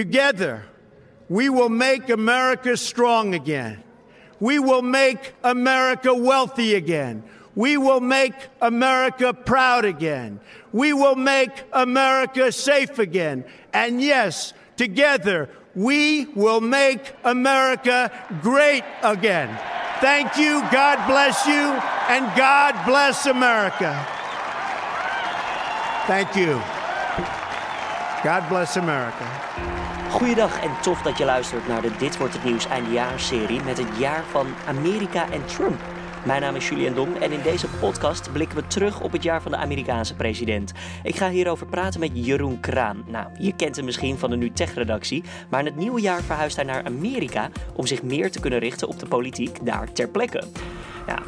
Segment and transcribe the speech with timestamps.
[0.00, 0.62] Together,
[1.28, 3.82] we will make America strong again.
[4.40, 7.22] We will make America wealthy again.
[7.54, 8.32] We will make
[8.62, 10.40] America proud again.
[10.72, 13.44] We will make America safe again.
[13.74, 18.10] And yes, together, we will make America
[18.40, 19.54] great again.
[20.00, 21.76] Thank you, God bless you,
[22.08, 23.92] and God bless America.
[26.06, 26.58] Thank you.
[28.22, 29.79] God bless America.
[30.10, 32.66] Goeiedag en tof dat je luistert naar de Dit wordt het nieuws
[33.16, 35.80] serie met het jaar van Amerika en Trump.
[36.24, 39.42] Mijn naam is Julian Dom en in deze podcast blikken we terug op het jaar
[39.42, 40.72] van de Amerikaanse president.
[41.02, 43.04] Ik ga hierover praten met Jeroen Kraan.
[43.06, 46.56] Nou, je kent hem misschien van de Nu Tech-redactie, maar in het nieuwe jaar verhuist
[46.56, 50.42] hij naar Amerika om zich meer te kunnen richten op de politiek daar ter plekke.
[51.06, 51.18] Ja,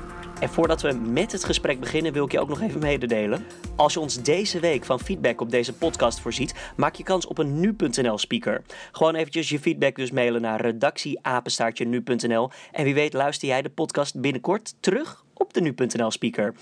[0.43, 3.47] en voordat we met het gesprek beginnen, wil ik je ook nog even mededelen.
[3.77, 7.39] Als je ons deze week van feedback op deze podcast voorziet, maak je kans op
[7.39, 8.63] een nu.nl speaker.
[8.93, 12.51] Gewoon eventjes je feedback dus mailen naar redactieapenstaartje nu.nl.
[12.73, 16.55] En wie weet luister jij de podcast binnenkort terug op de nu.nl speaker.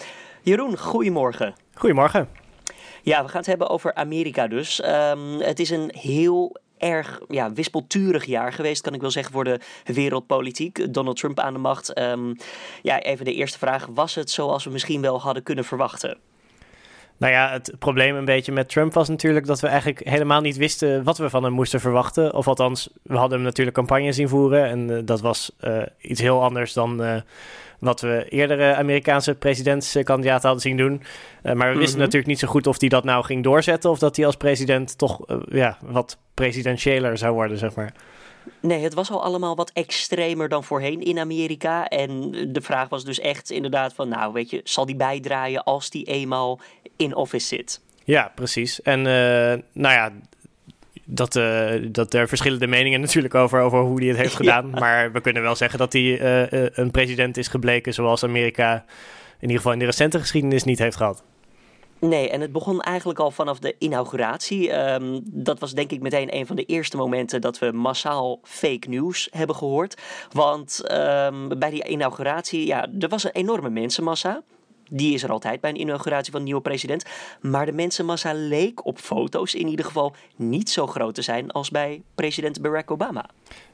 [0.42, 1.54] Jeroen, goedemorgen.
[1.74, 2.28] Goedemorgen.
[3.02, 4.80] Ja, we gaan het hebben over Amerika dus.
[4.80, 9.44] Ehm, het is een heel erg ja, wispelturig jaar geweest, kan ik wel zeggen, voor
[9.44, 10.94] de wereldpolitiek.
[10.94, 11.92] Donald Trump aan de macht.
[11.92, 12.34] Ehm,
[12.82, 13.86] ja, even de eerste vraag.
[13.94, 16.18] Was het zoals we misschien wel hadden kunnen verwachten?
[17.20, 20.56] Nou ja, het probleem een beetje met Trump was natuurlijk dat we eigenlijk helemaal niet
[20.56, 22.34] wisten wat we van hem moesten verwachten.
[22.34, 26.20] Of althans, we hadden hem natuurlijk campagne zien voeren en eh, dat was uh, iets
[26.20, 27.14] heel anders dan uh,
[27.80, 31.02] wat we eerdere Amerikaanse presidentskandidaten hadden zien doen.
[31.42, 31.98] Uh, maar we wisten Mhm.
[31.98, 34.98] natuurlijk niet zo goed of hij dat nou ging doorzetten of dat hij als president
[34.98, 37.94] toch ja, wat presidentiëler zou worden, zeg maar.
[38.60, 41.88] Nee, het was al allemaal wat extremer dan voorheen in Amerika.
[41.88, 45.90] En de vraag was dus echt inderdaad van, nou weet je, zal die bijdraaien als
[45.90, 46.60] die eenmaal
[46.96, 47.80] in office zit?
[48.04, 48.82] Ja, precies.
[48.82, 49.04] En uh,
[49.72, 50.10] nou ja,
[51.10, 54.70] dat, uh, dat er verschillende meningen natuurlijk over, over hoe hij het heeft gedaan.
[54.72, 54.78] ja.
[54.78, 58.84] Maar we kunnen wel zeggen dat hij uh, een president is gebleken zoals Amerika
[59.40, 61.22] in ieder geval in de recente geschiedenis niet heeft gehad.
[62.00, 64.72] Nee, en het begon eigenlijk al vanaf de inauguratie.
[64.78, 68.88] Um, dat was denk ik meteen een van de eerste momenten dat we massaal fake
[68.88, 70.00] news hebben gehoord.
[70.32, 74.42] Want um, bij die inauguratie, ja, er was een enorme mensenmassa.
[74.92, 77.04] Die is er altijd bij een inauguratie van een nieuwe president.
[77.40, 81.70] Maar de mensenmassa leek op foto's in ieder geval niet zo groot te zijn als
[81.70, 83.26] bij president Barack Obama.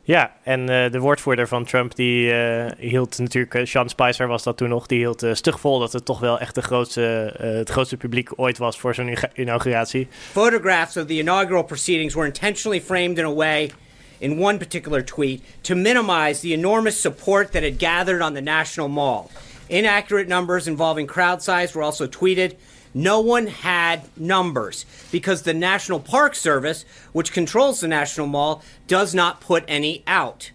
[0.03, 4.43] Ja, en uh, de woordvoerder van Trump die uh, hield natuurlijk, uh, Sean Spicer was
[4.43, 7.69] dat toen nog, die hield stug vol dat het toch wel echt de grootste, het
[7.69, 10.09] grootste publiek ooit was voor zo'n inauguratie.
[10.33, 13.71] Photographs of the inaugural proceedings were intentionally framed in a way
[14.19, 18.89] in one particular tweet to minimize the enormous support that had gathered on the National
[18.89, 19.31] Mall.
[19.69, 22.57] Inaccurate numbers involving crowd size were also tweeted.
[22.95, 29.15] No one had numbers because the National Park Service, which controls the National Mall, does
[29.15, 30.51] not put any out.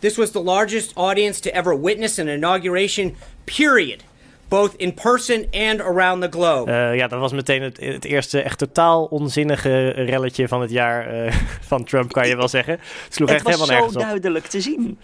[0.00, 3.16] This was the largest audience to ever witness an inauguration,
[3.46, 4.04] period.
[4.48, 6.68] Both in person and around the globe.
[6.68, 11.26] Uh, ja, dat was meteen het, het, eerste echt totaal onzinnige relletje van het jaar
[11.26, 11.32] uh,
[11.70, 12.72] van Trump, kan je wel zeggen.
[13.04, 14.00] Het sloeg het echt helemaal nergens op.
[14.00, 14.98] Het was zo duidelijk te zien.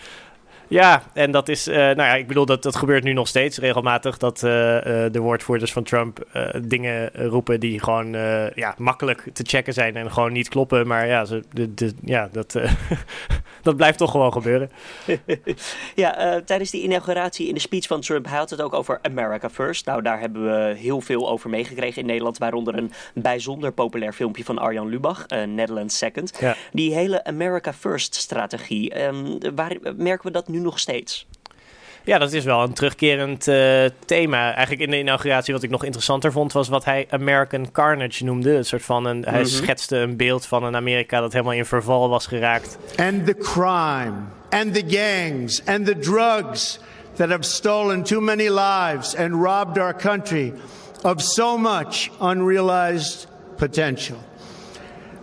[0.72, 3.59] Ja, en dat is, uh, nou ja, ik bedoel, dat, dat gebeurt nu nog steeds
[3.59, 4.19] regelmatig.
[4.19, 6.27] Dat uh, uh, de woordvoerders van Trump
[6.62, 8.12] dingen roepen die gewoon
[8.55, 10.87] ja, makkelijk te checken zijn en gewoon niet kloppen.
[10.87, 12.55] Maar ja, ze, de, de, ja dat,
[13.62, 14.71] dat blijft toch gewoon gebeuren.
[15.95, 19.50] ja, tijdens die inauguratie in de speech van Trump hij had het ook over America
[19.50, 19.87] First.
[19.87, 22.39] Nou, daar hebben we heel veel over meegekregen in Nederland.
[22.39, 26.37] Waaronder een bijzonder populair filmpje van Arjan Lubach, Netherlands Second.
[26.41, 26.56] Ja.
[26.72, 31.27] Die hele America First strategie, um, waar merken we dat nu nog steeds.
[32.05, 34.53] Ja, dat is wel een terugkerend uh, thema.
[34.53, 36.53] Eigenlijk in de inauguratie wat ik nog interessanter vond...
[36.53, 38.55] was wat hij American Carnage noemde.
[38.55, 39.33] Een soort van een, mm -hmm.
[39.33, 42.79] Hij schetste een beeld van een Amerika dat helemaal in verval was geraakt.
[42.97, 44.13] And the crime,
[44.51, 46.81] and the gangs, and the drugs...
[47.17, 50.53] that have stolen too many lives and robbed our country
[51.05, 53.27] of so much unrealized
[53.57, 54.19] potential.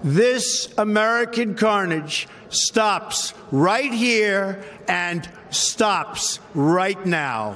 [0.03, 7.53] This American carnage stops right here and stops right now.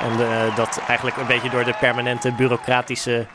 [0.00, 3.26] En uh, dat eigenlijk een beetje door de permanente bureaucratische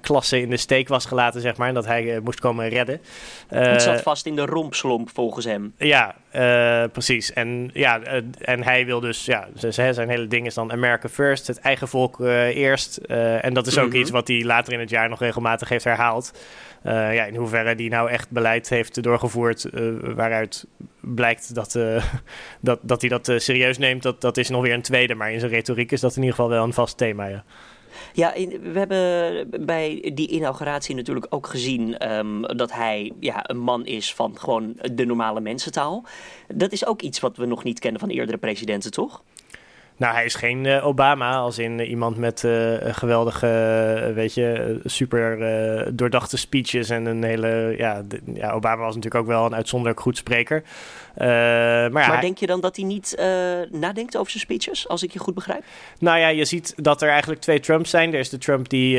[0.00, 1.68] klasse in de steek was gelaten, zeg maar.
[1.68, 3.00] En dat hij uh, moest komen redden.
[3.48, 5.74] het zat vast in de rompslomp, volgens hem.
[5.78, 6.14] Ja,
[6.92, 7.32] precies.
[7.32, 8.00] En, ja,
[8.40, 12.20] en hij wil dus, ja, zijn hele ding is dan America first, het eigen volk
[12.20, 12.96] eerst.
[12.96, 14.00] en dat is ook mm -hmm.
[14.00, 16.32] iets wat hij later in het jaar nog regelmatig heeft herhaald.
[16.86, 20.66] Uh, ja, in hoeverre die nou echt beleid heeft doorgevoerd uh, waaruit
[21.00, 22.04] blijkt dat, uh,
[22.60, 25.14] dat, dat hij dat serieus neemt, dat, dat is nog weer een tweede.
[25.14, 27.44] Maar in zijn retoriek is dat in ieder geval wel een vast thema, ja.
[28.12, 33.86] Ja, we hebben bij die inauguratie natuurlijk ook gezien ehm, dat hij ja, een man
[33.86, 36.04] is van gewoon de normale mensentaal.
[36.54, 39.22] Dat is ook iets wat we nog niet kennen van eerdere presidenten, toch?
[39.98, 44.78] Nou, hij is geen uh, Obama, als in uh, iemand met uh, geweldige, weet je,
[44.84, 49.54] super doordachte speeches en een hele, ja, de, ja, Obama was natuurlijk ook wel een
[49.54, 50.62] uitzonderlijk goed spreker.
[51.16, 53.14] maar, maar denk je dan dat hij niet
[53.70, 55.62] nadenkt over zijn speeches, als ik je goed begrijp?
[55.98, 58.12] Nou ja, je ziet dat er eigenlijk twee Trumps zijn.
[58.12, 58.98] Er is de Trump die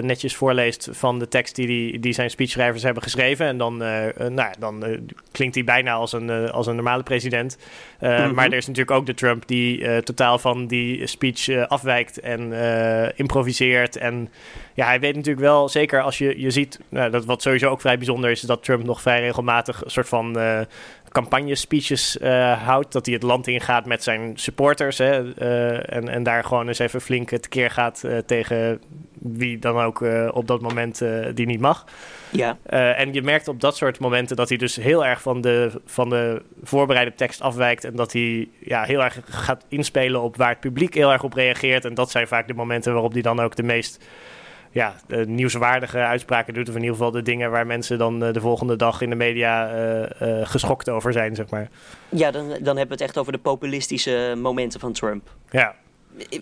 [0.00, 3.46] netjes voorleest van de tekst die, die, die zijn speechschrijvers hebben geschreven.
[3.46, 3.76] En dan,
[4.16, 4.84] nou, dan
[5.32, 7.58] klinkt hij bijna als een, als een normale president.
[8.00, 8.34] Mm -hmm.
[8.34, 12.52] Maar er is natuurlijk ook de Trump die totaal van die speech uh, afwijkt en
[12.52, 13.96] uh, improviseert.
[13.96, 14.28] En
[14.74, 17.80] ja, hij weet natuurlijk wel, zeker als je, je ziet, nou, dat wat sowieso ook
[17.80, 20.60] vrij bijzonder is, dat Trump nog vrij regelmatig een soort van uh,
[21.08, 22.18] campagne-speeches
[22.64, 22.92] houdt.
[22.92, 24.98] Dat hij het land ingaat met zijn supporters.
[24.98, 25.34] Hè,
[25.84, 28.80] en, en daar gewoon eens even flink tekeer gaat tegen
[29.18, 31.02] wie dan ook op dat moment
[31.34, 31.84] die niet mag.
[32.30, 32.58] Ja.
[32.70, 35.80] Uh, en je merkt op dat soort momenten dat hij dus heel erg van de,
[35.84, 37.84] van de voorbereide tekst afwijkt.
[37.84, 41.32] En dat hij ja, heel erg gaat inspelen op waar het publiek heel erg op
[41.32, 41.84] reageert.
[41.84, 44.04] En dat zijn vaak de momenten waarop hij dan ook de meest
[44.70, 46.68] ja, de nieuwswaardige uitspraken doet.
[46.68, 49.74] Of in ieder geval de dingen waar mensen dan de volgende dag in de media
[49.74, 51.68] uh, uh, geschokt over zijn, zeg maar.
[52.08, 55.28] Ja, dan, dan hebben we het echt over de populistische momenten van Trump.
[55.50, 55.74] Ja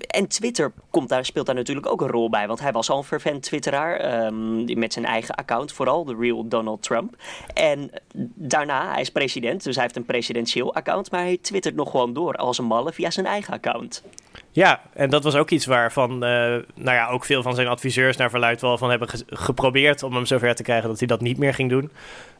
[0.07, 2.47] en Twitter komt daar, speelt daar natuurlijk ook een rol bij.
[2.47, 4.25] Want hij was al een fervent twitteraar.
[4.27, 7.17] Um, met zijn eigen account, vooral de real Donald Trump.
[7.55, 7.91] En
[8.35, 11.11] daarna, hij is president, dus hij heeft een presidentieel account.
[11.11, 14.03] Maar hij twittert nog gewoon door als een malle via zijn eigen account.
[14.51, 18.17] Ja, en dat was ook iets waarvan uh, nou ja, ook veel van zijn adviseurs
[18.17, 21.39] naar verluid wel van hebben geprobeerd om hem zover te krijgen dat hij dat niet
[21.39, 21.91] meer ging doen.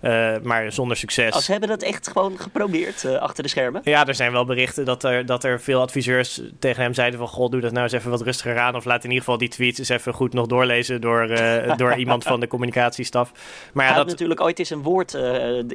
[0.05, 1.33] Uh, maar zonder succes.
[1.33, 3.81] Als hebben dat echt gewoon geprobeerd uh, achter de schermen?
[3.85, 7.29] Ja, er zijn wel berichten dat er, dat er veel adviseurs tegen hem zeiden van...
[7.29, 8.75] ...goh, doe dat nou eens even wat rustiger aan...
[8.75, 11.01] ...of laat in ieder geval die tweets eens even goed nog doorlezen...
[11.01, 13.33] ...door, uh, door iemand van de communicatiestaf.
[13.33, 13.41] Maar
[13.73, 13.97] ja, Hij dat...
[13.97, 15.15] had natuurlijk ooit eens een woord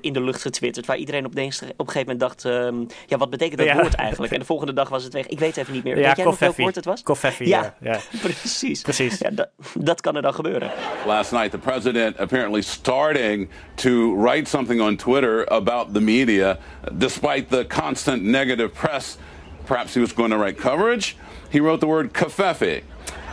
[0.01, 0.85] in de lucht getwitterd...
[0.85, 2.43] ...waar iedereen op, de, op een gegeven moment dacht...
[2.43, 3.75] Um, ...ja, wat betekent dat ja.
[3.75, 4.33] woord eigenlijk?
[4.33, 5.27] En de volgende dag was het weg.
[5.27, 5.97] Ik weet even niet meer.
[5.97, 7.03] Ja, Weet jij nog welk woord het was?
[7.03, 7.75] Koffie, ja.
[7.81, 7.99] ja.
[8.21, 8.81] precies.
[8.81, 9.17] precies.
[9.19, 10.71] Ja, dat, dat kan er dan gebeuren.
[11.05, 16.59] Last night the president apparently starting to write something on Twitter about the media,
[16.97, 19.17] despite the constant negative press.
[19.65, 21.15] Perhaps he was going to write coverage.
[21.49, 22.83] He wrote the word kafefe,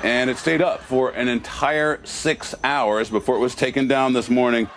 [0.04, 4.30] and it stayed up for an entire six hours before it was taken down this
[4.30, 4.68] morning.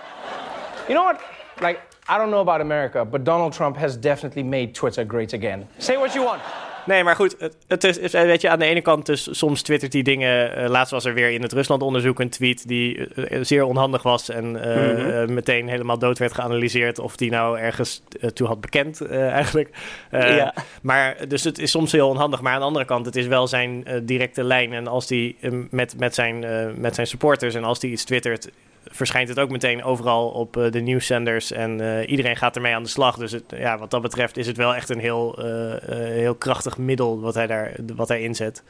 [0.87, 1.21] You know what?
[1.61, 5.67] Like, I don't know about America, but Donald Trump has definitely made Twitter great again.
[5.77, 6.41] Say what you want.
[6.89, 9.93] Nee, maar goed, het, het is, weet je, aan de ene kant dus soms twittert
[9.93, 10.59] hij dingen.
[10.59, 14.29] Uh, laatst was er weer in het Rusland-onderzoek een tweet die uh, zeer onhandig was
[14.29, 15.33] en uh, mm -hmm.
[15.33, 18.03] meteen helemaal dood werd geanalyseerd of die nou ergens
[18.33, 19.69] toe had bekend eigenlijk.
[20.11, 20.53] Ja.
[20.81, 23.47] Maar dus het is soms heel onhandig, maar aan de andere kant, het is wel
[23.47, 25.37] zijn directe lijn en als die
[25.69, 26.45] met, met, zijn,
[26.81, 28.49] met zijn supporters en als die iets twittert,
[28.85, 31.51] verschijnt het ook meteen overal op uh, de nieuwszenders.
[31.51, 33.17] En uh, iedereen gaat ermee aan de slag.
[33.17, 36.77] Dus het, ja, wat dat betreft is het wel echt een heel, uh, heel krachtig
[36.77, 38.63] middel wat hij, daar, wat hij inzet.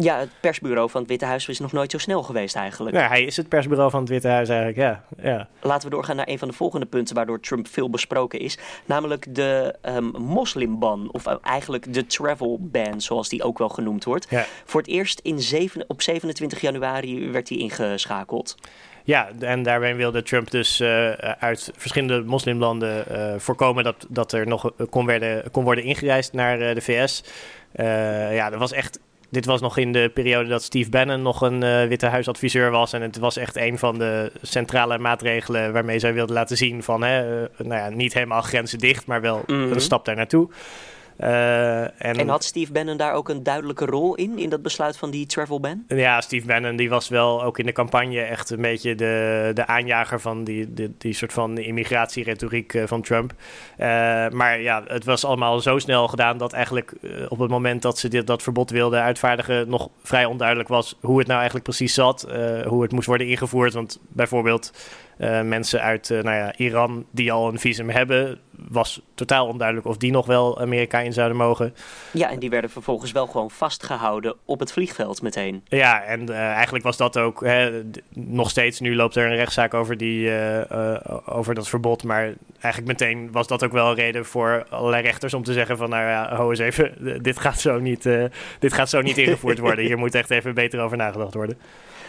[0.00, 2.96] Ja, het persbureau van het Witte Huis is nog nooit zo snel geweest eigenlijk.
[2.96, 5.04] Ja, hij is het persbureau van het Witte Huis eigenlijk, ja.
[5.22, 5.48] ja.
[5.60, 8.58] Laten we doorgaan naar een van de volgende punten waardoor Trump veel besproken is.
[8.84, 14.26] Namelijk de um, moslimban, of eigenlijk de travel ban, zoals die ook wel genoemd wordt.
[14.30, 14.46] Ja.
[14.64, 18.56] Voor het eerst in zeven, op 27 januari werd hij ingeschakeld.
[19.08, 24.46] Ja, en daarbij wilde Trump dus uh, uit verschillende moslimlanden uh, voorkomen dat, dat er
[24.46, 27.24] nog kon, werden, kon worden ingereisd naar uh, de VS.
[28.32, 29.00] ja, dat was echt.
[29.30, 32.92] Dit was nog in de periode dat Steve Bannon nog een Witte Huisadviseur was.
[32.92, 37.02] En het was echt een van de centrale maatregelen waarmee zij wilden laten zien van
[37.02, 39.72] hè, nou ja, niet helemaal grenzen dicht, maar wel mm -hmm.
[39.72, 40.48] een stap daar naartoe.
[41.20, 44.96] Uh, en, en, had Steve Bannon daar ook een duidelijke rol in, in dat besluit
[44.96, 45.84] van die travel ban?
[45.88, 49.66] Ja, Steve Bannon die was wel ook in de campagne echt een beetje de, de
[49.66, 53.32] aanjager van die, die, die soort van immigratieretoriek uh, van Trump.
[53.32, 53.86] Uh,
[54.28, 56.92] maar ja, het was allemaal zo snel gedaan dat eigenlijk
[57.28, 61.18] op het moment dat ze dit, dat verbod wilden uitvaardigen nog vrij onduidelijk was hoe
[61.18, 62.26] het nou eigenlijk precies zat,
[62.66, 63.72] hoe het moest worden ingevoerd.
[63.72, 64.72] Want bijvoorbeeld
[65.18, 69.86] uh, mensen uit uh, nou ja, Iran die al een visum hebben, was totaal onduidelijk
[69.86, 71.74] of die nog wel Amerika in zouden mogen.
[72.12, 75.64] Ja, en die werden vervolgens wel gewoon vastgehouden op het vliegveld meteen.
[75.68, 77.82] Ja, en uh, eigenlijk was dat ook hè,
[78.14, 78.80] nog steeds.
[78.80, 80.30] Nu loopt er een rechtszaak over, die,
[81.24, 82.04] over dat verbod.
[82.04, 85.76] Maar eigenlijk meteen was dat ook wel een reden voor allerlei rechters om te zeggen
[85.76, 88.08] van nou ja, ho eens even, dit gaat zo niet,
[88.58, 89.84] dit gaat zo niet ingevoerd worden.
[89.88, 91.58] Hier moet echt even beter over nagedacht worden.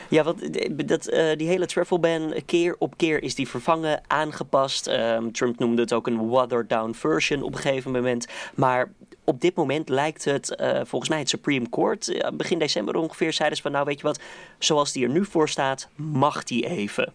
[0.10, 4.88] Ja, want dat, uh, die hele travel ban, keer op keer is die vervangen, aangepast.
[4.88, 8.28] Um, Trump noemde het ook een watered down version op een gegeven moment.
[8.56, 8.92] Maar
[9.24, 13.64] op dit moment lijkt het, volgens mij het Supreme Court, begin december ongeveer, zeiden ze
[13.64, 14.20] van nou weet je wat,
[14.60, 17.14] zoals die er nu voor staat, mag die even.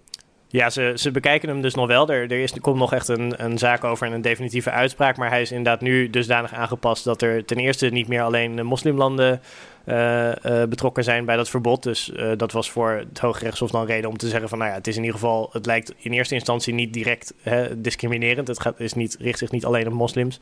[0.54, 2.08] Ja, ze, ze bekijken hem dus nog wel.
[2.08, 5.16] Er, er, is, er komt nog echt een, een zaak over en een definitieve uitspraak.
[5.16, 9.40] Maar hij is inderdaad nu dusdanig aangepast dat er ten eerste niet meer alleen moslimlanden
[9.86, 10.32] uh,
[10.68, 11.82] betrokken zijn bij dat verbod.
[11.82, 14.70] Dus uh, dat was voor het Hoge Rechtshof dan reden om te zeggen van nou
[14.70, 18.48] ja, het is in ieder geval, het lijkt in eerste instantie niet direct hè, discriminerend.
[18.48, 20.40] Het gaat, is niet, richt zich niet alleen op moslims.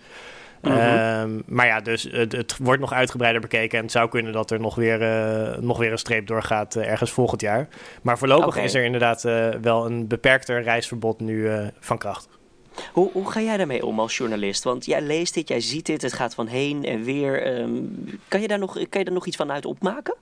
[0.60, 0.72] Mhm.
[0.72, 3.78] Ehm, maar ja, dus het, het, wordt nog uitgebreider bekeken.
[3.78, 6.90] En het zou kunnen dat er nog weer, uh, nog weer een streep doorgaat uh,
[6.90, 7.68] ergens volgend jaar.
[8.02, 9.22] Maar voorlopig is er inderdaad
[9.62, 12.28] wel een beperkter reisverbod nu van kracht.
[12.92, 14.64] Hoe, hoe ga jij daarmee om als journalist?
[14.64, 17.58] Want jij leest dit, jij ziet dit, het gaat van heen en weer.
[17.58, 20.14] Um, kan, je daar nog, kan je daar nog iets van uit opmaken?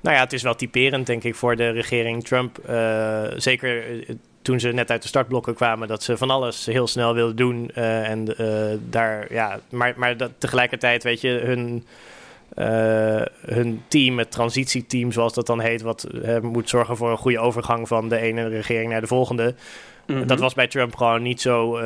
[0.00, 2.58] Nou ja, het is wel typerend, denk ik, voor de regering Trump.
[3.36, 3.84] zeker
[4.42, 7.70] toen ze net uit de startblokken kwamen, dat ze van alles heel snel wilden doen.
[7.74, 8.34] Uh, en
[8.90, 11.86] daar, ja, maar, maar dat, tegelijkertijd, weet je, hun,
[13.46, 16.06] hun team, het transitieteam, zoals dat dan heet, wat
[16.42, 19.54] moet zorgen voor een goede overgang van de ene regering naar de volgende.
[20.06, 20.26] Mhm.
[20.26, 21.80] Dat was bij Trump gewoon niet zo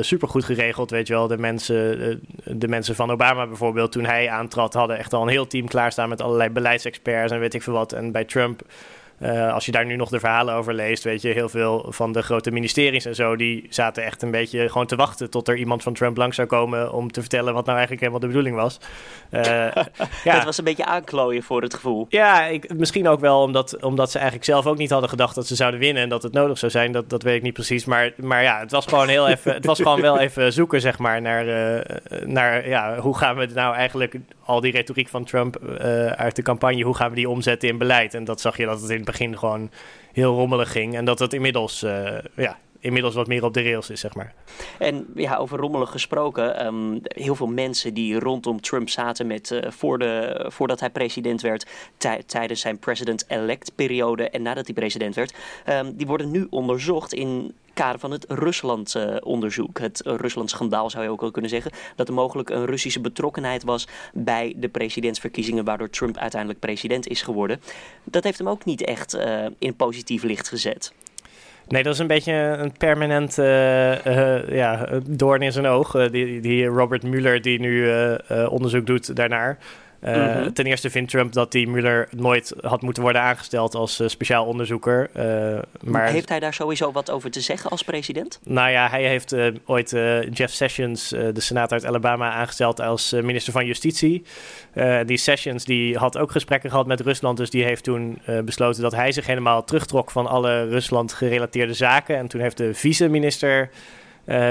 [0.00, 1.26] super goed geregeld, weet je wel.
[1.26, 5.46] De mensen, de mensen van Obama bijvoorbeeld, toen hij aantrad, hadden echt al een heel
[5.46, 7.92] team klaarstaan met allerlei beleidsexperts en weet ik veel wat.
[7.92, 8.62] En bij Trump
[9.22, 12.12] uh, als je daar nu nog de verhalen over leest, weet je, heel veel van
[12.12, 15.56] de grote ministeries en zo, die zaten echt een beetje gewoon te wachten tot er
[15.56, 18.56] iemand van Trump langs zou komen om te vertellen wat nou eigenlijk helemaal de bedoeling
[18.56, 18.78] was.
[19.30, 19.42] Uh,
[20.24, 20.34] ja.
[20.34, 22.06] Het was een beetje aanklooien voor het gevoel.
[22.08, 25.46] Ja, ik, misschien ook wel omdat, omdat ze eigenlijk zelf ook niet hadden gedacht dat
[25.46, 26.92] ze zouden winnen en dat het nodig zou zijn.
[26.92, 27.84] Dat, dat weet ik niet precies.
[27.84, 30.98] Maar, maar ja, het was gewoon heel even, het was gewoon wel even zoeken, zeg
[30.98, 31.80] maar, naar, uh,
[32.24, 34.14] naar ja, hoe gaan we nou eigenlijk
[34.50, 35.58] al die retoriek van Trump
[36.16, 38.14] uit de campagne, hoe gaan we die omzetten in beleid?
[38.14, 39.70] En dat zag je dat het in begin gewoon
[40.12, 40.96] heel rommelig ging.
[40.96, 44.34] En dat het inmiddels, uh, ja, inmiddels wat meer op de rails is, zeg maar.
[44.78, 46.66] En ja, over rommelig gesproken.
[46.66, 51.40] Um, heel veel mensen die rondom Trump zaten met, uh, voor de, voordat hij president
[51.40, 51.66] werd,
[52.26, 55.34] tijdens zijn president-elect periode en nadat hij president werd,
[55.68, 59.78] um, die worden nu onderzocht in kader van het Rusland-onderzoek.
[59.78, 61.72] het Rusland-schandaal zou je ook wel kunnen zeggen.
[61.96, 67.22] Dat er mogelijk een Russische betrokkenheid was bij de presidentsverkiezingen, waardoor Trump uiteindelijk president is
[67.22, 67.60] geworden.
[68.04, 70.92] Dat heeft hem ook niet echt uh, in positief licht gezet.
[71.68, 76.10] Nee, dat is een beetje een permanent uh, ja, doorn in zijn oog.
[76.10, 77.90] Die, die Robert Mueller, die nu
[78.48, 79.58] onderzoek doet daarnaar.
[80.04, 84.08] Uh, Ten eerste vindt Trump dat die Mueller nooit had moeten worden aangesteld als uh,
[84.08, 85.10] speciaal onderzoeker.
[85.16, 86.08] Uh, maar...
[86.08, 88.40] Heeft hij daar sowieso wat over te zeggen als president?
[88.44, 89.90] Nou ja, hij heeft ooit
[90.32, 94.22] Jeff Sessions, de senator uit Alabama, aangesteld als minister van Justitie.
[95.06, 98.94] die Sessions die had ook gesprekken gehad met Rusland, dus die heeft toen besloten dat
[98.94, 102.16] hij zich helemaal terugtrok van alle Rusland gerelateerde zaken.
[102.16, 103.70] En toen heeft de vice-minister.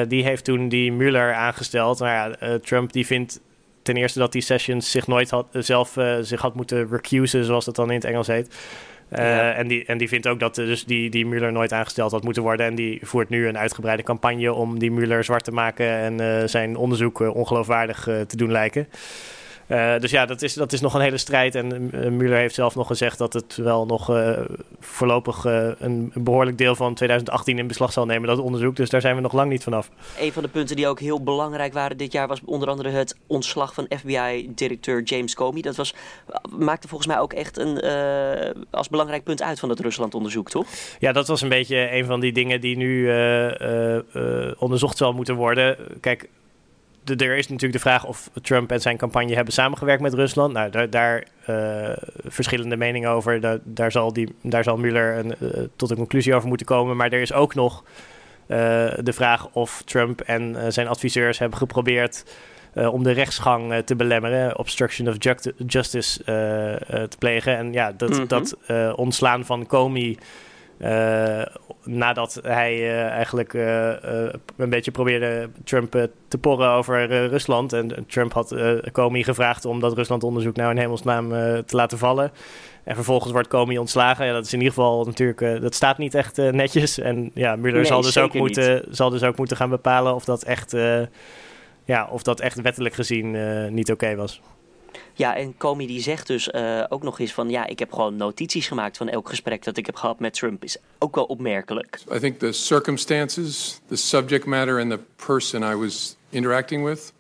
[0.08, 2.00] die heeft toen die Mueller aangesteld.
[2.00, 3.39] Nou ja, Trump die vindt
[3.89, 7.65] ten eerste dat die Sessions zich nooit had, zelf uh, zich had moeten recusen, zoals
[7.65, 8.55] dat dan in het Engels heet.
[9.12, 12.24] Uh, en, die, en die vindt ook dat dus die, die Mueller nooit aangesteld had
[12.24, 12.65] moeten worden.
[12.65, 16.75] En die voert nu een uitgebreide campagne om die Mueller zwart te maken en zijn
[16.75, 18.88] onderzoek ongeloofwaardig te doen lijken.
[19.69, 21.55] Uh, dus ja, dat is, dat is nog een hele strijd.
[21.55, 24.39] En uh, Mueller heeft zelf nog gezegd dat het wel nog uh,
[24.79, 25.43] voorlopig
[25.79, 28.75] een behoorlijk deel van 2018 in beslag zal nemen, dat onderzoek.
[28.75, 29.89] Dus daar zijn we nog lang niet vanaf.
[30.19, 33.15] Een van de punten die ook heel belangrijk waren dit jaar was onder andere het
[33.27, 35.61] ontslag van FBI-directeur James Comey.
[35.61, 35.93] Dat was,
[36.57, 37.83] maakte volgens mij ook echt een,
[38.69, 40.67] als belangrijk punt uit van het Rusland-onderzoek, toch?
[40.99, 43.09] Ja, dat was een beetje een van die dingen die nu
[44.57, 45.77] onderzocht zal moeten worden.
[45.99, 46.29] Kijk,
[47.15, 50.53] er is natuurlijk de vraag of Trump en zijn campagne hebben samengewerkt met Rusland.
[50.53, 51.89] Nou, daar, daar uh,
[52.25, 53.41] verschillende meningen over.
[53.41, 56.97] Daar, daar, zal, die, daar zal Mueller een, uh, tot een conclusie over moeten komen.
[56.97, 58.57] Maar er is ook nog uh,
[59.03, 62.25] de vraag of Trump en zijn adviseurs hebben geprobeerd
[62.73, 65.15] om de rechtsgang te belemmeren, obstruction of
[65.67, 66.23] justice
[67.09, 67.57] te plegen.
[67.57, 68.27] En ja, dat, mm -hmm.
[68.27, 68.57] dat
[68.95, 70.17] ontslaan van Comey
[71.98, 73.93] nadat hij uh, eigenlijk uh,
[74.58, 77.74] een beetje probeerde Trump te porren over Rusland.
[77.74, 78.55] En Trump had
[78.91, 81.29] Comey gevraagd om dat Rusland-onderzoek nou in hemelsnaam
[81.65, 82.31] te laten vallen.
[82.84, 84.25] En vervolgens wordt Comey ontslagen.
[84.25, 87.00] Ja, dat is in ieder geval natuurlijk, dat staat niet echt netjes.
[87.00, 90.25] En ja, Mueller nee, zal, dus ook moeten, zal dus ook moeten gaan bepalen of
[90.25, 90.75] dat echt,
[91.86, 93.31] ja, of dat echt wettelijk gezien
[93.74, 94.41] niet oké okay was.
[95.19, 97.49] Ja, en Comey die zegt dus uh, ook nog eens van...
[97.49, 100.63] ja, ik heb gewoon notities gemaakt van elk gesprek dat ik heb gehad met Trump.
[100.63, 101.99] Is ook wel opmerkelijk.
[102.15, 107.13] I think the circumstances, the subject matter and the person I was interacting with.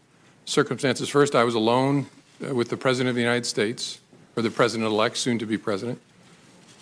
[0.43, 2.05] Circumstances first, I was alone
[2.41, 3.99] uh, with the President of the United States...
[4.35, 5.99] or the President-elect, soon to be President.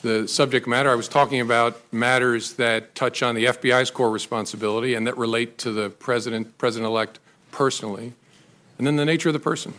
[0.02, 4.96] The subject matter, I was talking about matters that touch on the FBI's core responsibility...
[4.96, 7.20] and that relate to the President, President-elect
[7.50, 8.14] personally.
[8.78, 9.74] And then the nature of the person.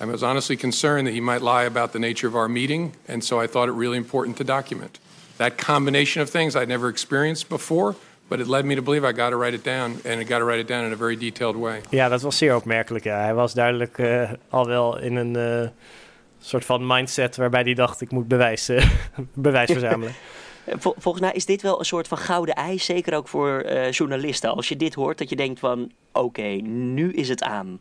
[0.00, 3.24] I was honestly concerned that he might lie about the nature of our meeting, and
[3.24, 5.00] so I thought it really important to document.
[5.38, 7.96] That combination of things I'd never experienced before,
[8.28, 10.38] but it led me to believe I got to write it down, and I got
[10.38, 11.80] to write it down in a very detailed way.
[11.90, 13.04] Ja, dat was zeer opmerkelijk.
[13.04, 13.20] Ja.
[13.20, 15.68] Hij was duidelijk uh, al wel in een uh,
[16.40, 18.90] soort van mindset waarbij hij dacht: ik moet bewijs, uh,
[19.34, 20.14] bewijs verzamelen.
[20.78, 24.50] Vol volgens mij is dit wel een soort van gouden ei, zeker ook voor journalisten.
[24.50, 27.80] Als je dit hoort, dat je denkt van oké, okay, nu is het aan.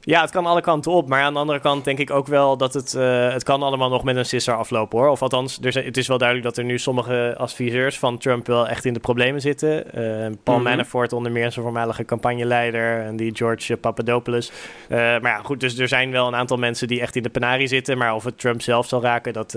[0.00, 1.08] Ja, het kan alle kanten op.
[1.08, 2.94] Maar aan de andere kant denk ik ook wel dat het...
[2.94, 5.08] Uh, het kan allemaal nog met een sisser aflopen, hoor.
[5.08, 8.68] Of althans, er het is wel duidelijk dat er nu sommige adviseurs van Trump wel
[8.68, 9.76] echt in de problemen zitten.
[9.76, 10.62] Uh, Paul mm -hmm.
[10.62, 13.00] Manafort onder meer zijn voormalige campagneleider.
[13.00, 14.52] En die George Papadopoulos.
[14.88, 17.30] Uh, maar ja, goed, dus er zijn wel een aantal mensen die echt in de
[17.30, 17.98] penarie zitten.
[17.98, 19.52] Maar of het Trump zelf zal raken, dat,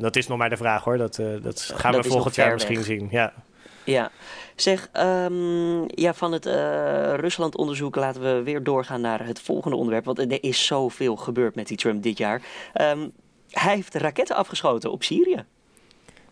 [0.00, 0.98] dat is nog maar de vraag, hoor.
[0.98, 3.32] Dat, dat gaan dat we volgend jaar misschien zien, ja.
[3.86, 4.10] Ja,
[4.56, 10.04] zeg, um, ja, van het uh, Rusland-onderzoek laten we weer doorgaan naar het volgende onderwerp.
[10.04, 12.42] Want er is zoveel gebeurd met die Trump dit jaar.
[12.80, 13.12] Um,
[13.50, 15.44] hij heeft raketten afgeschoten op Syrië.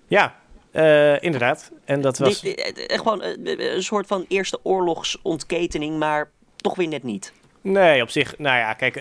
[0.07, 0.35] Ja,
[0.73, 1.71] uh, inderdaad.
[1.85, 2.41] En dat was.
[2.41, 7.33] Dit, uh, gewoon een soort van eerste oorlogsontketening, maar toch weer net niet.
[7.61, 8.95] Nee, op zich, nou ja, kijk,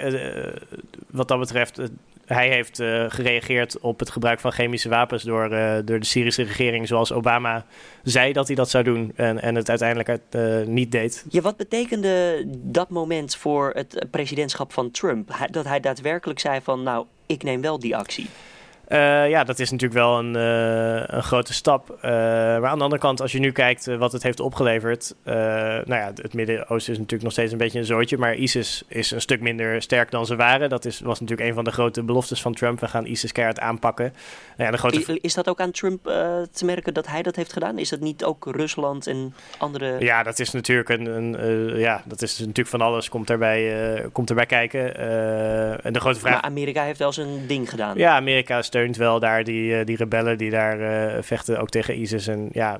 [1.09, 1.79] wat dat betreft,
[2.25, 6.43] hij heeft uh, gereageerd op het gebruik van chemische wapens door, uh, door de Syrische
[6.43, 7.65] regering, zoals Obama
[8.03, 11.25] zei dat hij dat zou doen en, en het uiteindelijk uh, niet deed.
[11.29, 15.35] Ja, wat betekende dat moment voor het presidentschap van Trump?
[15.51, 18.29] Dat hij daadwerkelijk zei van, nou, ik neem wel die actie.
[18.87, 21.89] Uh, ja, dat is natuurlijk wel een, uh, een grote stap.
[21.89, 25.15] Uh, maar aan de andere kant, als je nu kijkt wat het heeft opgeleverd.
[25.23, 28.17] nou ja, het Midden-Oosten is natuurlijk nog steeds een beetje een zootje.
[28.17, 30.69] Maar ISIS is een stuk minder sterk dan ze waren.
[30.69, 32.79] Dat is, was natuurlijk een van de grote beloftes van Trump.
[32.79, 34.13] We gaan ISIS keihard aanpakken.
[34.57, 34.99] Ja, de grote...
[34.99, 36.03] is, is dat ook aan Trump
[36.51, 37.77] te merken dat hij dat heeft gedaan?
[37.77, 39.95] Is dat niet ook Rusland en andere.
[39.99, 43.09] Ja, dat is natuurlijk, een, een ja, dat is natuurlijk van alles.
[43.09, 44.97] Komt erbij, komt erbij kijken.
[45.83, 46.33] en de grote vraag.
[46.33, 47.97] Maar Amerika heeft wel zijn ding gedaan.
[47.97, 51.99] Ja, Amerika steunt wel daar die, uh, die rebellen die daar uh, vechten, ook tegen
[51.99, 52.27] ISIS.
[52.27, 52.79] En ja,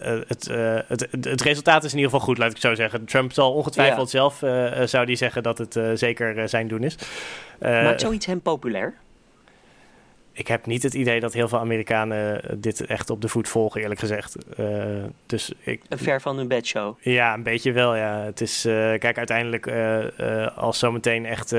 [0.00, 0.48] uh, het,
[0.88, 3.04] het, het, resultaat is in ieder geval goed, laat ik zo zeggen.
[3.04, 4.38] Trump zal ongetwijfeld zelf,
[4.84, 6.96] zou die zeggen dat het zeker zijn doen is.
[7.60, 8.94] Maakt zoiets hem populair?
[10.32, 13.80] Ik heb niet het idee dat heel veel Amerikanen dit echt op de voet volgen,
[13.80, 14.36] eerlijk gezegd.
[15.26, 16.96] dus ik, een ver van hun bedshow.
[17.00, 18.20] Ja, een beetje wel, ja.
[18.20, 18.60] Het is,
[18.98, 19.72] kijk, uiteindelijk
[20.56, 21.54] als zometeen echt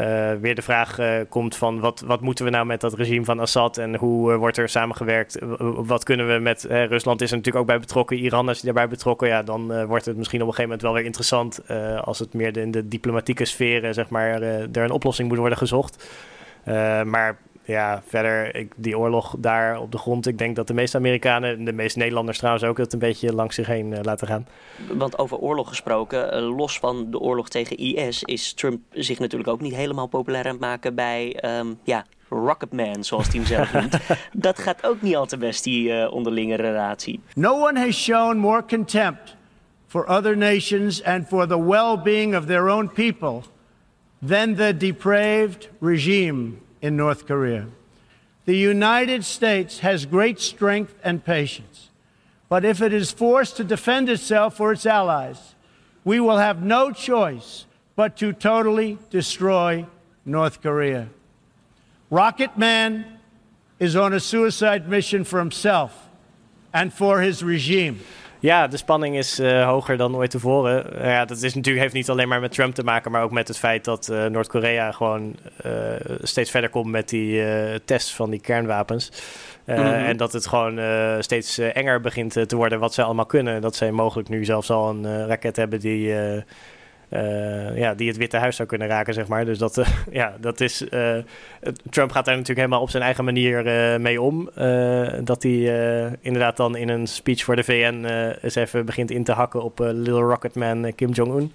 [0.00, 3.24] uh, weer de vraag uh, komt van wat, wat moeten we nou met dat regime
[3.24, 5.38] van Assad en hoe uh, wordt er samengewerkt?
[5.58, 9.28] wat kunnen we met Rusland is er natuurlijk ook bij betrokken, Iran is daarbij betrokken.
[9.28, 11.68] Ja, dan wordt het misschien op een gegeven moment wel weer interessant
[12.04, 16.08] als het meer in de diplomatieke sferen zeg maar, er een oplossing moet worden gezocht.
[17.04, 20.26] maar ja, verder, ik, die oorlog daar op de grond.
[20.26, 23.54] Ik denk dat de meeste Amerikanen, de meeste Nederlanders trouwens ook, het een beetje langs
[23.54, 24.46] zich heen uh, laten gaan.
[24.92, 29.50] Want over oorlog gesproken, uh, los van de oorlog tegen IS, is Trump zich natuurlijk
[29.50, 33.72] ook niet helemaal populair aan het maken bij, um, ja, Rocketman, zoals hij hem zelf
[33.72, 33.98] noemt.
[34.46, 37.20] dat gaat ook niet al te best, die uh, onderlinge relatie.
[37.34, 39.36] No one has shown more contempt
[39.86, 43.42] for other nations and for the well-being of their own people
[44.26, 47.66] than the depraved regime in North Korea.
[48.44, 51.90] The United States has great strength and patience,
[52.48, 55.54] but if it is forced to defend itself or its allies,
[56.04, 59.84] we will have no choice but to totally destroy
[60.24, 61.08] North Korea.
[62.10, 63.18] Rocket Man
[63.78, 66.08] is on a suicide mission for himself
[66.72, 68.00] and for his regime.
[68.40, 70.86] Ja, de spanning is uh, hoger dan ooit tevoren.
[70.94, 73.30] Uh, ja, dat is natuurlijk, heeft niet alleen maar met Trump te maken, maar ook
[73.30, 75.36] met het feit dat uh, Noord-Korea gewoon
[76.22, 77.42] steeds verder komt met die
[77.84, 79.12] tests van die kernwapens.
[79.66, 79.84] Mm -hmm.
[79.84, 80.80] En dat het gewoon
[81.22, 83.60] steeds enger begint te worden wat ze allemaal kunnen.
[83.60, 86.14] Dat zij mogelijk nu zelfs al een raket hebben die
[87.10, 89.44] uh, ja, die het Witte Huis zou kunnen raken, zeg maar.
[89.44, 90.82] Dus dat, uh, ja, dat is.
[90.90, 91.16] Uh,
[91.90, 93.62] Trump gaat daar natuurlijk helemaal op zijn eigen manier
[94.00, 94.50] mee om.
[95.24, 98.04] dat hij inderdaad dan in een speech voor de VN
[98.42, 101.52] eens even begint in te hakken op Little Rocketman Kim Jong-un.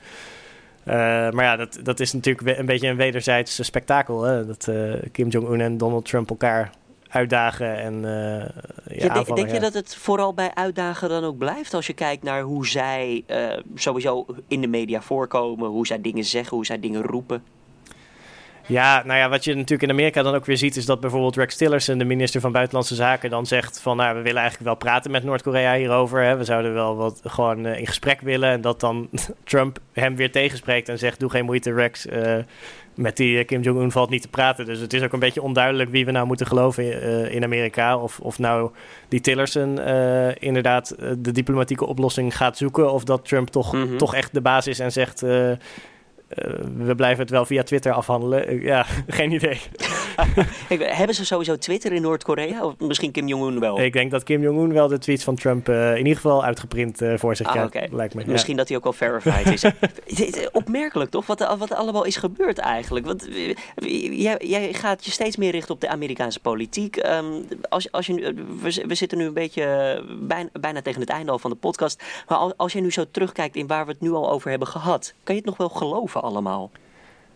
[1.34, 4.24] maar ja, dat, dat is natuurlijk een beetje een wederzijds spektakel.
[4.24, 4.46] Hè?
[4.46, 4.72] Dat
[5.12, 6.72] Kim Jong-un en Donald Trump elkaar
[7.14, 11.74] uitdagen en uh, ja, ja, Denk je dat het vooral bij uitdagen dan ook blijft?
[11.74, 16.24] Als je kijkt naar hoe zij uh, sowieso in de media voorkomen, hoe zij dingen
[16.24, 17.44] zeggen, hoe zij dingen roepen.
[18.68, 21.36] Ja, nou ja, wat je natuurlijk in Amerika dan ook weer ziet, is dat bijvoorbeeld
[21.36, 24.78] Rex Tillerson, de minister van Buitenlandse Zaken, dan zegt van, nou, we willen eigenlijk wel
[24.78, 26.24] praten met Noord-Korea hierover.
[26.24, 26.38] Hè.
[26.38, 28.50] We zouden wel wat gewoon uh, in gesprek willen.
[28.50, 29.10] En dat dan
[29.44, 32.06] Trump hem weer tegenspreekt en zegt, doe geen moeite, Rex.
[32.06, 32.38] Uh,
[32.96, 34.66] met die eh, Kim Jong-un valt niet te praten.
[34.66, 37.98] Dus het is ook een beetje onduidelijk wie we nou moeten geloven uh, in Amerika.
[37.98, 38.72] Of, of nou
[39.08, 42.92] die Tillerson uh, inderdaad de diplomatieke oplossing gaat zoeken.
[42.92, 43.98] Of dat Trump toch, mm -hmm.
[43.98, 45.20] toch echt de baas is en zegt
[46.78, 48.62] we blijven het wel via Twitter afhandelen.
[48.62, 49.60] ja, geen idee.
[51.00, 52.66] hebben ze sowieso Twitter in Noord-Korea?
[52.66, 53.80] Of misschien Kim Jong-un wel?
[53.80, 57.36] Ik denk dat Kim Jong-un wel de tweets van Trump in ieder geval uitgeprint voor
[57.36, 58.24] zich ah, krijgt, lijkt me.
[58.26, 59.66] Misschien dat hij ook wel verified is.
[60.52, 63.06] Opmerkelijk toch, wat, wat er allemaal is gebeurd eigenlijk.
[63.06, 63.28] Want
[64.12, 66.98] jij, jij gaat je steeds meer richten op de Amerikaanse politiek.
[66.98, 67.26] Ehm,
[67.70, 71.40] als, als je, we, we zitten nu een beetje bijna, bijna tegen het einde al
[71.40, 72.04] van de podcast.
[72.28, 74.68] Maar als, als je nu zo terugkijkt in waar we het nu al over hebben
[74.68, 76.72] gehad, kan je het nog wel geloven allemaal?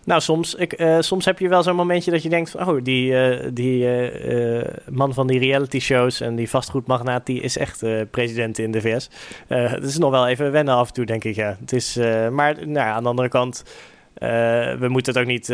[0.07, 2.67] Nou, soms, ik, uh, soms heb je wel zo'n momentje dat je denkt van...
[2.67, 7.25] oh, die, uh, die uh, man van die reality shows en die vastgoedmagnaat...
[7.25, 9.09] die is echt president in de VS.
[9.47, 11.57] het is nog wel even wennen af en toe, denk ik, ja.
[11.59, 11.95] Het is,
[12.31, 13.63] maar nou, aan de andere kant...
[14.79, 15.45] we moeten het ook niet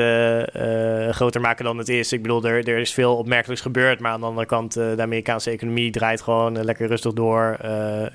[1.15, 2.13] groter maken dan het is.
[2.13, 3.99] Ik bedoel, er, er is veel opmerkelijks gebeurd.
[3.99, 7.57] Maar aan de andere kant, de Amerikaanse economie draait gewoon lekker rustig door.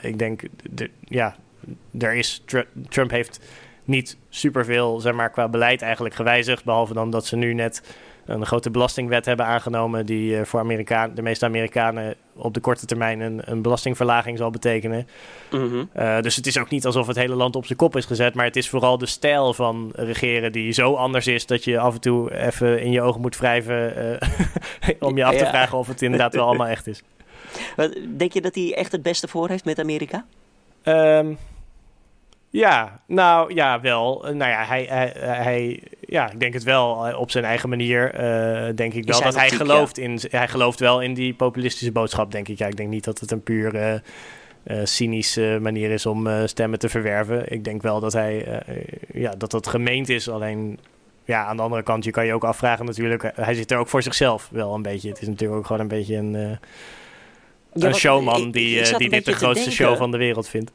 [0.01, 1.37] ik denk, de, ja,
[1.99, 2.45] er is...
[2.89, 3.41] Trump heeft
[3.89, 6.65] niet superveel zeg maar, qua beleid eigenlijk gewijzigd.
[6.65, 7.83] Behalve dan dat ze nu net
[8.29, 10.07] een grote belastingwet hebben aangenomen.
[10.07, 14.51] die uh, voor Amerikaan, de meeste Amerikanen op de korte termijn een, een belastingverlaging zal
[14.51, 15.09] betekenen.
[15.51, 15.85] Mhm.
[15.93, 18.35] Eh, dus het is ook niet alsof het hele land op zijn kop is gezet.
[18.35, 21.47] Maar het is vooral de stijl van regeren die zo anders is.
[21.47, 23.99] dat je af en toe even in je ogen moet wrijven.
[23.99, 27.03] Uh, om je af te vragen of het inderdaad wel allemaal echt is.
[28.17, 30.25] Denk je dat hij echt het beste voor heeft met Amerika?
[30.85, 31.39] Um,
[32.51, 34.27] ja, nou ja, wel.
[34.27, 37.69] Eh, nou ja, hij, hij, hij, ja, ik denk het wel eh, op zijn eigen
[37.69, 38.15] manier.
[38.15, 40.21] Uh, denk ik wel dat hij gelooft in.
[40.31, 42.59] Hij gelooft wel in die populistische boodschap, denk ik.
[42.59, 46.79] Ja, ik denk niet dat het een puur uh, uh, cynische manier is om stemmen
[46.79, 47.53] te verwerven.
[47.53, 48.63] Ik denk wel dat hij,
[49.13, 50.29] ja, dat dat gemeend is.
[50.29, 50.79] Alleen,
[51.25, 53.33] ja, aan de andere kant, je kan je ook afvragen natuurlijk.
[53.35, 55.09] Hij zit er ook voor zichzelf wel een beetje.
[55.09, 56.59] Het is natuurlijk ook gewoon een beetje een,
[57.73, 60.73] een showman die, die dit de grootste show van de wereld vindt.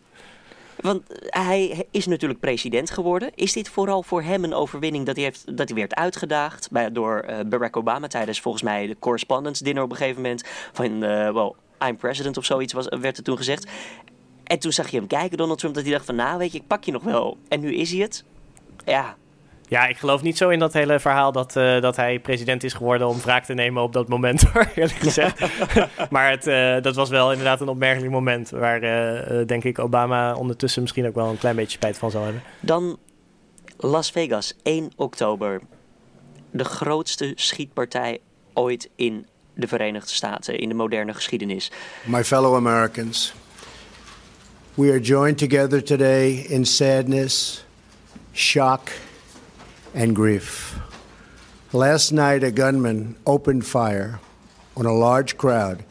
[0.84, 3.32] Want hij is natuurlijk president geworden.
[3.36, 6.92] Is dit vooral voor hem een overwinning dat hij, heeft, dat hij werd uitgedaagd bij,
[6.92, 10.44] door uh, Barack Obama tijdens volgens mij de correspondence dinner op een gegeven moment
[10.74, 11.00] van, uh,
[11.32, 11.54] well,
[11.88, 13.68] I'm president of zoiets was, werd er toen gezegd.
[14.44, 16.58] En toen zag je hem kijken, Donald Trump, dat hij dacht van, nou weet je,
[16.58, 17.38] ik pak je nog wel.
[17.48, 18.24] En nu is hij het.
[18.86, 19.18] Ja,
[19.74, 22.74] ja, ik geloof niet zo in dat hele verhaal dat, uh, dat hij president is
[22.74, 25.40] geworden om wraak te nemen op dat moment, hoor, eerlijk gezegd.
[26.10, 30.36] maar het, uh, dat was wel inderdaad een opmerkelijk moment waar, uh, denk ik, Obama
[30.36, 32.44] ondertussen misschien ook wel een klein beetje spijt van zal hebben.
[32.60, 33.00] Dan
[33.78, 35.62] Las Vegas, 1 oktober.
[36.52, 38.20] De grootste schietpartij
[38.54, 41.72] ooit in de Verenigde Staten, in de moderne geschiedenis.
[42.04, 43.34] My fellow Americans,
[44.74, 47.66] we are joined together today in sadness,
[48.34, 48.90] shock
[49.94, 50.76] and grief.
[51.72, 54.20] Last night, a gunman opened fire
[54.76, 55.84] on a large crowd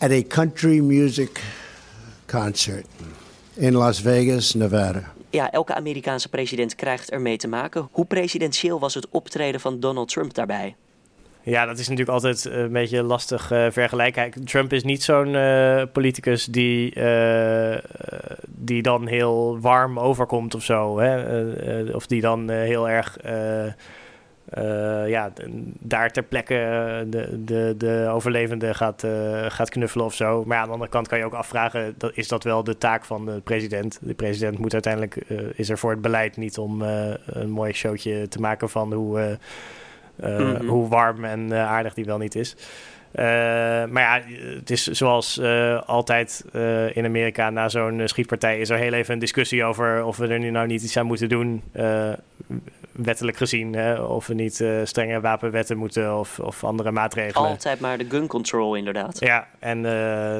[0.00, 1.40] at a country music
[2.26, 2.86] concert
[3.56, 5.12] in Las Vegas, Nevada.
[5.30, 7.88] Ja, elke Amerikaanse president krijgt ermee te maken.
[7.92, 10.76] Hoe presidentieel was het optreden van Donald Trump daarbij?
[11.44, 14.44] Ja, dat is natuurlijk altijd een beetje lastig uh, vergelijken.
[14.44, 16.94] Trump is niet zo'n uh, politicus die,
[18.46, 21.00] die dan heel warm overkomt of zo.
[21.92, 23.18] Of die dan heel erg
[25.06, 25.32] ja,
[25.78, 26.54] daar ter plekke
[27.08, 29.06] de, de, de overlevende gaat,
[29.48, 30.44] gaat knuffelen of zo.
[30.46, 33.04] Maar aan de andere kant kan je ook afvragen, dat, is dat wel de taak
[33.04, 33.98] van de president?
[34.00, 35.14] De president moet uiteindelijk,
[35.54, 36.82] is er voor het beleid niet om
[37.26, 39.38] een mooi showtje te maken van hoe
[40.16, 40.66] eh, mhm.
[40.66, 42.56] Hoe warm en eh, aardig die wel niet is.
[43.14, 43.22] Uh,
[43.90, 44.20] maar ja,
[44.54, 49.14] het is zoals uh, altijd uh, in Amerika na zo'n schietpartij is er heel even
[49.14, 51.62] een discussie over of we er nu nou niet iets aan moeten doen.
[52.92, 57.48] wettelijk gezien, hè, of we niet strenge wapenwetten moeten of, of andere maatregelen.
[57.48, 59.20] Altijd maar de gun control, inderdaad.
[59.20, 59.80] Ja, en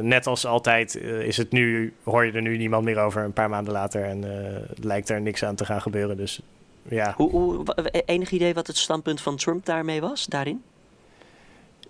[0.08, 3.48] net als altijd is het nu, hoor je er nu niemand meer over een paar
[3.48, 4.24] maanden later en
[4.80, 6.16] lijkt er niks aan te gaan gebeuren.
[6.16, 6.40] Dus
[6.88, 7.14] ja.
[7.16, 7.64] Hoe, hoe,
[8.04, 10.62] enig idee wat het standpunt van Trump daarmee was, daarin?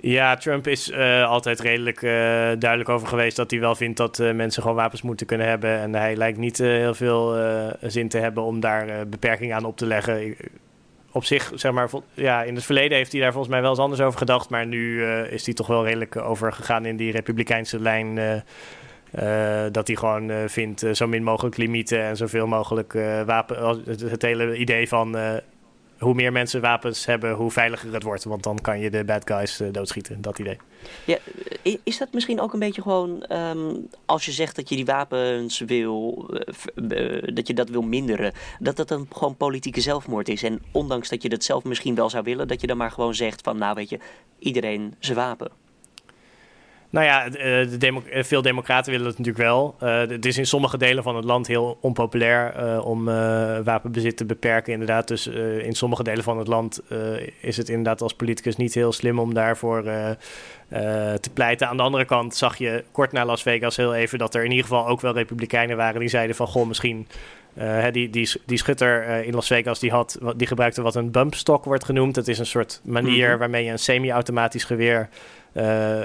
[0.01, 2.11] Ja, Trump is uh, altijd redelijk uh,
[2.59, 5.79] duidelijk over geweest dat hij wel vindt dat uh, mensen gewoon wapens moeten kunnen hebben.
[5.79, 7.37] En hij lijkt niet heel veel
[7.81, 10.37] zin te hebben om daar beperkingen aan op te leggen.
[11.13, 13.79] Op zich, zeg maar, ja, in het verleden heeft hij daar volgens mij wel eens
[13.79, 14.49] anders over gedacht.
[14.49, 18.43] Maar nu is hij toch wel redelijk overgegaan in die republikeinse lijn
[19.19, 22.93] uh, dat hij gewoon uh, vindt uh, zo min mogelijk limieten en zoveel mogelijk
[23.27, 23.83] wapen.
[23.85, 25.17] Het, het, hele idee van
[25.99, 28.25] hoe meer mensen wapens hebben, hoe veiliger het wordt.
[28.25, 30.23] Want dan kan je de bad guys doodschieten.
[30.23, 30.59] Dat idee.
[31.05, 31.19] Ja,
[31.83, 35.61] is dat misschien ook een beetje gewoon um, als je zegt dat je die wapens
[35.61, 36.27] wil,
[37.35, 40.43] dat je dat wil minderen, dat dat een gewoon politieke zelfmoord is.
[40.43, 43.15] En ondanks dat je dat zelf misschien wel zou willen, dat je dan maar gewoon
[43.15, 43.99] zegt van nou weet je,
[44.39, 45.62] iedereen zijn wapen.
[46.93, 49.77] Nou ja, de demo veel democraten willen het natuurlijk wel.
[49.79, 53.05] het is in sommige delen van het land heel onpopulair om
[53.65, 54.73] wapenbezit te beperken.
[54.73, 55.27] Inderdaad, dus
[55.59, 56.83] in sommige delen van het land
[57.41, 59.83] is het inderdaad als politicus niet heel slim om daarvoor
[61.21, 61.69] te pleiten.
[61.69, 64.51] Aan de andere kant zag je kort na Las Vegas heel even dat er in
[64.51, 67.07] ieder geval ook wel republikeinen waren die zeiden van goh, misschien
[67.59, 71.11] uh, die, die, die schutter uh, in Las Vegas die, had, die gebruikte wat een
[71.11, 72.15] bumpstock wordt genoemd.
[72.15, 73.39] Dat is een soort manier mm -hmm.
[73.39, 75.09] waarmee je een semi-automatisch geweer
[75.55, 76.01] uh,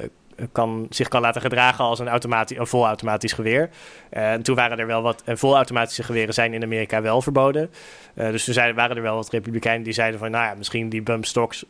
[0.52, 3.69] kan, zich kan laten gedragen als een, automatisch, een volautomatisch geweer.
[4.10, 5.21] En toen waren er wel wat.
[5.26, 7.69] En volautomatische geweren zijn in Amerika wel verboden.
[8.13, 10.32] dus toen zeiden, waren er wel wat Republikeinen die zeiden van.
[10.32, 11.65] Nou ja, misschien die bumpstocks.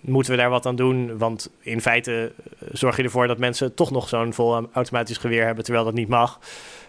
[0.00, 1.18] moeten we daar wat aan doen?
[1.18, 2.32] Want in feite
[2.72, 6.38] zorg je ervoor dat mensen toch nog zo'n volautomatisch geweer hebben, terwijl dat niet mag.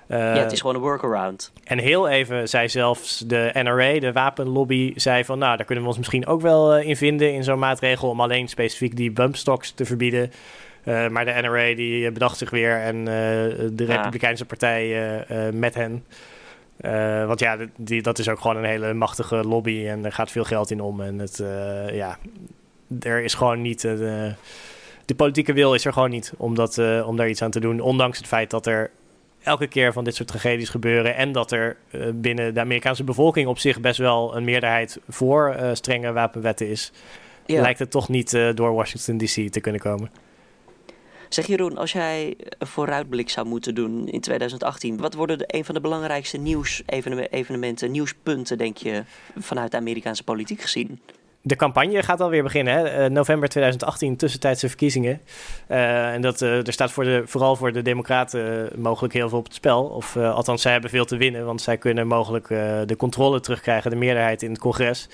[0.07, 1.51] Uh, ja, het is gewoon een workaround.
[1.63, 5.39] En heel even zei zelfs de NRA, de wapenlobby, zei van...
[5.39, 8.09] nou, daar kunnen we ons misschien ook wel uh, in vinden in zo'n maatregel...
[8.09, 10.31] om alleen specifiek die bumpstocks te verbieden.
[10.87, 13.05] Uh, maar de NRA die bedacht zich weer en
[13.75, 16.05] de Republikeinse partij met hen...
[17.27, 20.43] want ja, die, dat is ook gewoon een hele machtige lobby en er gaat veel
[20.43, 21.01] geld in om.
[21.01, 21.43] En het,
[21.91, 22.17] ja,
[23.01, 23.81] er is gewoon niet...
[23.81, 27.79] de politieke wil is er gewoon niet om, dat, om daar iets aan te doen.
[27.79, 28.91] Ondanks het feit dat er
[29.47, 31.15] elke keer van dit soort tragedies gebeuren.
[31.15, 35.55] En dat er uh, binnen de Amerikaanse bevolking op zich best wel een meerderheid voor
[35.59, 36.91] uh, strenge wapenwetten is.
[37.45, 37.61] Ja.
[37.61, 40.11] Lijkt het toch niet uh, door Washington DC te kunnen komen.
[41.29, 45.65] Zeg Jeroen, als jij een vooruitblik zou moeten doen in 2018, wat worden de, een
[45.65, 49.03] van de belangrijkste nieuwsevenementen, nieuwspunten, denk je,
[49.37, 50.99] vanuit de Amerikaanse politiek gezien?
[51.47, 52.73] de campagne gaat alweer beginnen.
[52.73, 53.03] Hè?
[53.03, 55.21] Uh, november 2018, tussentijdse verkiezingen.
[55.69, 59.37] Uh, en dat, uh, er staat voor de, vooral voor de Democraten mogelijk heel veel
[59.37, 59.83] op het spel.
[59.83, 62.47] Of althans, zij hebben veel te winnen, want zij kunnen mogelijk
[62.87, 65.09] de controle terugkrijgen, de meerderheid in het congres.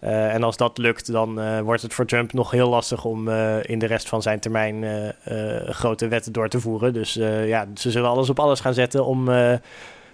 [0.00, 3.28] En als dat lukt, dan wordt het voor Trump nog heel lastig om
[3.62, 4.84] in de rest van zijn termijn
[5.66, 6.92] grote wetten door te voeren.
[6.92, 9.28] Dus ja, ze zullen alles op alles gaan zetten om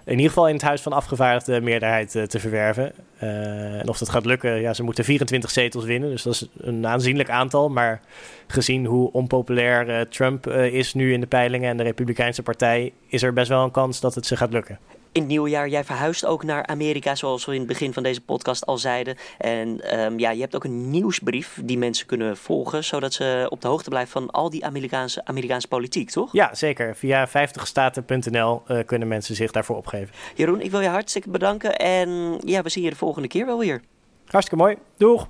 [0.06, 2.92] in ieder geval in het Huis van Afgevaardigden meerderheid te verwerven.
[3.18, 6.10] En of dat gaat lukken, ja, ze moeten 24 zetels winnen.
[6.10, 7.68] Dus dat is een aanzienlijk aantal.
[7.68, 8.00] Maar
[8.46, 13.32] gezien hoe onpopulair Trump is nu in de peilingen en de Republikeinse Partij, is er
[13.32, 14.78] best wel een kans dat het ze gaat lukken
[15.14, 15.68] in het nieuwe jaar.
[15.68, 19.16] Jij verhuist ook naar Amerika, zoals we in het begin van deze podcast al zeiden.
[19.38, 23.60] En um, ja, je hebt ook een nieuwsbrief die mensen kunnen volgen, zodat ze op
[23.60, 26.32] de hoogte blijven van al die Amerikaanse, Amerikaanse politiek, toch?
[26.32, 26.96] Ja, zeker.
[26.96, 30.14] Via 50staten.nl uh, eh, kunnen mensen zich daarvoor opgeven.
[30.34, 33.58] Jeroen, ik wil je hartstikke bedanken en ja, we zien je de volgende keer wel
[33.58, 33.82] weer.
[34.26, 34.76] Hartstikke mooi.
[34.96, 35.28] Doeg!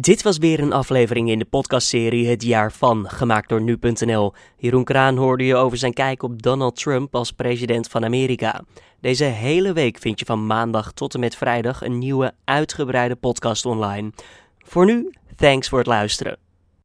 [0.00, 4.32] Dit was weer een aflevering in de podcastserie Het Jaar van, gemaakt door nu.nl.
[4.56, 8.64] Jeroen Kraan hoorde je over zijn kijk op Donald Trump als president van Amerika.
[9.00, 13.66] Deze hele week vind je van maandag tot en met vrijdag een nieuwe uitgebreide podcast
[13.66, 14.12] online.
[14.58, 16.43] Voor nu, thanks voor het luisteren.